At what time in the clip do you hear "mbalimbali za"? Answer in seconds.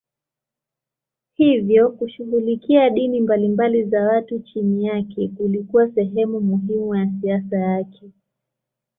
3.21-4.03